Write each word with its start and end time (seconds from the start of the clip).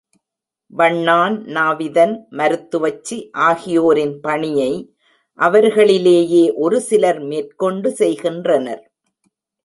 வண்ணான், 0.73 1.35
நாவிதன், 1.47 2.13
மருத்துவச்சி 2.29 3.17
ஆகியோரின் 3.31 4.15
பணியை 4.19 4.71
அவர்களிலேயே 5.39 6.53
ஒரு 6.55 6.81
சிலர் 6.81 7.19
மேற்கொண்டு 7.19 7.91
செய்கின்றனர். 7.91 8.81